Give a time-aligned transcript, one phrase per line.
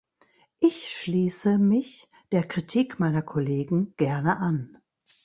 [0.59, 4.79] Ich schließe mich der Kritik meiner Kollegen gerne an.